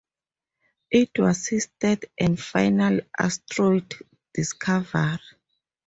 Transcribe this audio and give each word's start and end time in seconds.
It 0.89 1.11
was 1.19 1.47
his 1.49 1.67
third 1.79 2.05
and 2.19 2.39
final 2.39 3.01
asteroid 3.19 3.93
discovery. 4.33 5.19